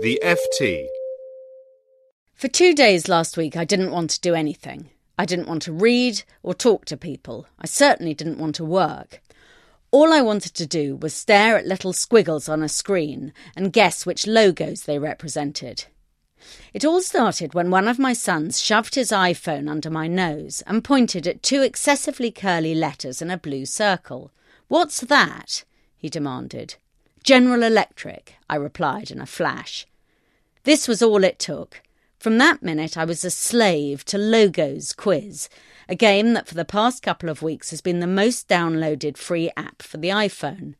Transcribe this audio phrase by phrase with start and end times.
[0.00, 0.86] The FT.
[2.34, 4.90] For two days last week, I didn't want to do anything.
[5.18, 7.46] I didn't want to read or talk to people.
[7.58, 9.20] I certainly didn't want to work.
[9.90, 14.06] All I wanted to do was stare at little squiggles on a screen and guess
[14.06, 15.86] which logos they represented.
[16.72, 20.84] It all started when one of my sons shoved his iPhone under my nose and
[20.84, 24.30] pointed at two excessively curly letters in a blue circle.
[24.68, 25.64] What's that?
[25.96, 26.76] he demanded.
[27.22, 29.86] General Electric, I replied in a flash.
[30.64, 31.82] This was all it took.
[32.18, 35.48] From that minute, I was a slave to Logos Quiz,
[35.88, 39.50] a game that for the past couple of weeks has been the most downloaded free
[39.56, 40.74] app for the iPhone.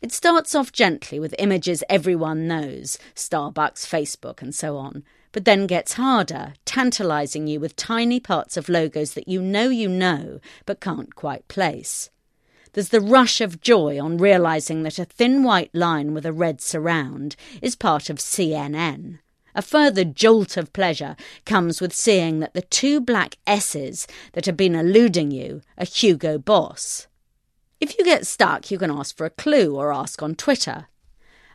[0.00, 5.66] It starts off gently with images everyone knows Starbucks, Facebook, and so on, but then
[5.66, 10.80] gets harder, tantalizing you with tiny parts of logos that you know you know but
[10.80, 12.10] can't quite place.
[12.72, 16.60] There's the rush of joy on realizing that a thin white line with a red
[16.60, 19.18] surround is part of CNN.
[19.54, 24.56] A further jolt of pleasure comes with seeing that the two black S's that have
[24.56, 27.06] been eluding you are Hugo Boss.
[27.78, 30.86] If you get stuck, you can ask for a clue or ask on Twitter.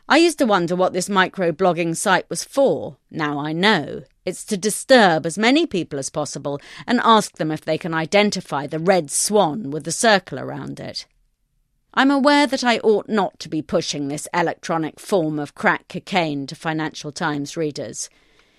[0.08, 2.96] I used to wonder what this micro-blogging site was for.
[3.10, 4.04] Now I know.
[4.28, 8.66] It's to disturb as many people as possible and ask them if they can identify
[8.66, 11.06] the red swan with the circle around it.
[11.94, 16.46] I'm aware that I ought not to be pushing this electronic form of crack cocaine
[16.48, 18.10] to Financial Times readers.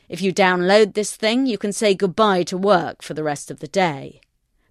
[0.10, 3.60] If you download this thing, you can say goodbye to work for the rest of
[3.60, 4.22] the day.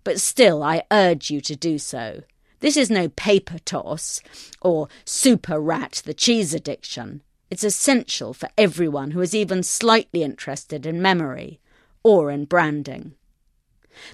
[0.03, 2.25] But still, I urge you to do so.
[2.59, 4.21] This is no paper toss
[4.61, 7.23] or super rat the cheese addiction.
[7.51, 11.61] It's essential for everyone who is even slightly interested in memory
[12.03, 13.15] or in branding.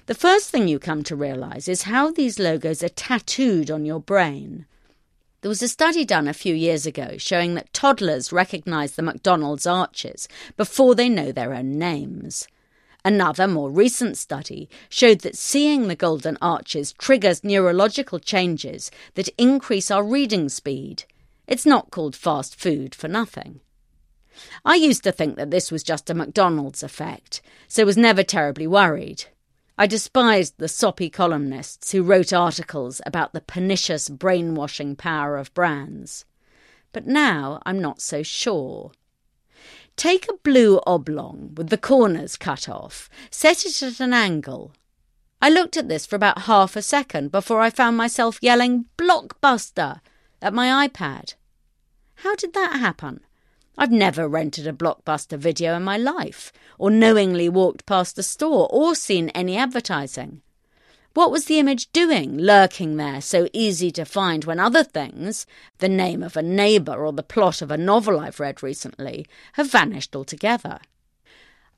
[0.05, 3.99] The first thing you come to realize is how these logos are tattooed on your
[3.99, 4.65] brain.
[5.41, 9.67] There was a study done a few years ago showing that toddlers recognize the McDonald's
[9.67, 12.47] arches before they know their own names.
[13.03, 19.91] Another, more recent study showed that seeing the golden arches triggers neurological changes that increase
[19.91, 21.03] our reading speed.
[21.47, 23.61] It's not called fast food for nothing.
[24.63, 28.67] I used to think that this was just a McDonald's effect, so was never terribly
[28.67, 29.25] worried.
[29.77, 36.25] I despised the soppy columnists who wrote articles about the pernicious brainwashing power of brands.
[36.93, 38.91] But now I'm not so sure.
[39.97, 44.71] Take a blue oblong with the corners cut off, set it at an angle.
[45.41, 49.99] I looked at this for about half a second before I found myself yelling Blockbuster
[50.41, 51.35] at my iPad.
[52.15, 53.21] How did that happen?
[53.77, 58.69] I've never rented a blockbuster video in my life, or knowingly walked past a store,
[58.71, 60.41] or seen any advertising.
[61.13, 65.45] What was the image doing, lurking there, so easy to find when other things,
[65.79, 69.71] the name of a neighbour or the plot of a novel I've read recently, have
[69.71, 70.79] vanished altogether?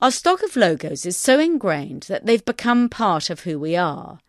[0.01, 4.19] Our stock of logos is so ingrained that they've become part of who we are.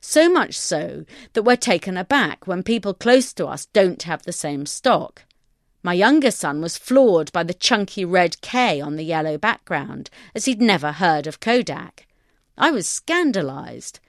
[0.00, 4.32] So much so that we're taken aback when people close to us don't have the
[4.32, 5.24] same stock.
[5.82, 10.46] My younger son was floored by the chunky red K on the yellow background, as
[10.46, 12.06] he'd never heard of Kodak.
[12.56, 14.00] I was scandalised.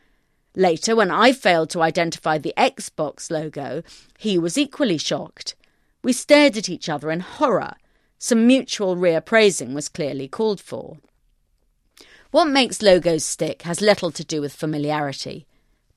[0.56, 3.84] Later, when I failed to identify the Xbox logo,
[4.18, 5.56] he was equally shocked.
[6.04, 7.76] We stared at each other in horror.
[8.18, 10.98] Some mutual reappraising was clearly called for.
[12.32, 15.48] What makes logos stick has little to do with familiarity.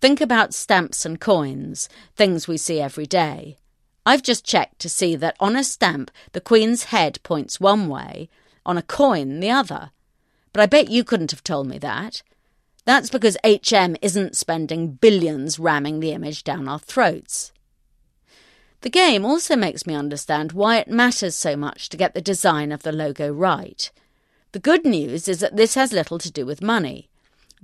[0.05, 3.57] Think about stamps and coins, things we see every day.
[4.05, 8.29] I've just checked to see that on a stamp the Queen's head points one way,
[8.67, 9.93] on a coin the other.
[10.53, 12.23] But I bet you couldn't have told me that.
[12.85, 17.51] That's because HM isn't spending billions ramming the image down our throats.
[18.83, 22.73] The game also makes me understand why it matters so much to get the design
[22.73, 23.91] of the logo right.
[24.53, 27.09] The good news is that this has little to do with money.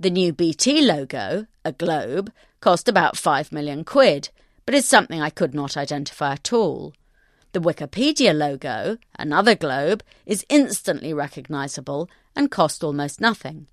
[0.01, 4.29] The new BT logo, a globe, cost about 5 million quid,
[4.65, 6.95] but is something I could not identify at all.
[7.51, 13.67] The Wikipedia logo, another globe, is instantly recognisable and cost almost nothing.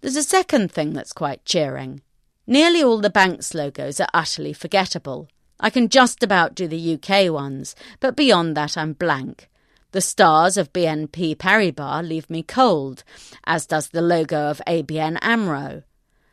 [0.00, 2.02] There's a second thing that's quite cheering.
[2.44, 5.28] Nearly all the bank's logos are utterly forgettable.
[5.60, 9.48] I can just about do the UK ones, but beyond that I'm blank.
[9.94, 13.04] The stars of BNP Paribas leave me cold,
[13.44, 15.84] as does the logo of ABN AMRO.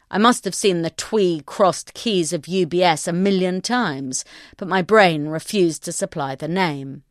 [0.09, 4.25] I must have seen the twee crossed keys of UBS a million times,
[4.57, 7.03] but my brain refused to supply the name.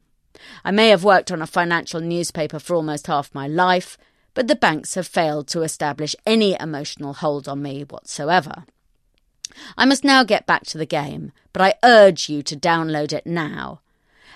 [0.65, 3.97] I may have worked on a financial newspaper for almost half my life,
[4.35, 8.65] but the banks have failed to establish any emotional hold on me whatsoever.
[9.79, 13.25] I must now get back to the game, but I urge you to download it
[13.25, 13.83] now.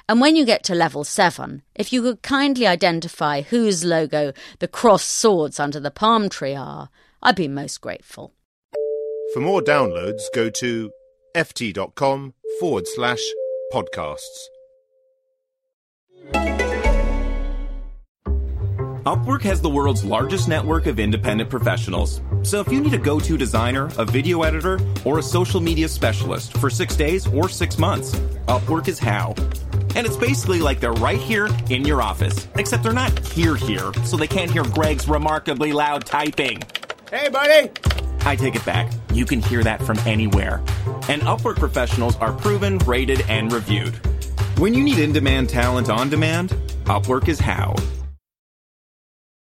[0.09, 4.69] And when you get to level 7, if you could kindly identify whose logo the
[4.69, 6.91] crossed swords under the palm tree are,
[7.23, 8.35] I'd be most grateful.
[9.33, 10.91] For more downloads, go to
[11.35, 13.23] ft.com forward slash
[13.73, 14.49] podcasts.
[19.07, 22.23] Upwork has the world's largest network of independent professionals.
[22.43, 25.89] So if you need a go to designer, a video editor, or a social media
[25.89, 28.15] specialist for six days or six months,
[28.49, 29.35] Upwork is how.
[29.94, 33.93] And it's basically like they're right here in your office, except they're not here here,
[34.05, 36.62] so they can't hear Greg's remarkably loud typing.
[37.11, 37.70] Hey, buddy!
[38.26, 38.93] I take it back.
[39.12, 40.58] You can hear that from anywhere.
[41.08, 43.94] And Upwork professionals are proven, rated, and reviewed.
[44.58, 46.50] When you need in demand talent on demand,
[46.85, 47.75] Upwork is how.